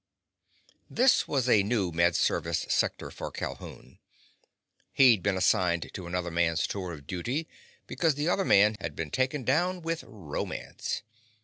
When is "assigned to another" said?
5.37-6.31